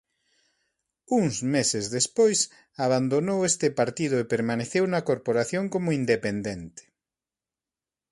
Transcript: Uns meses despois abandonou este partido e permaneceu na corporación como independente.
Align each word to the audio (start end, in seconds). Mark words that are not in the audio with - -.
Uns 1.19 1.35
meses 1.55 1.85
despois 1.97 2.39
abandonou 2.85 3.39
este 3.51 3.67
partido 3.79 4.15
e 4.19 4.29
permaneceu 4.33 4.83
na 4.89 5.05
corporación 5.09 5.63
como 5.73 5.95
independente. 6.01 6.83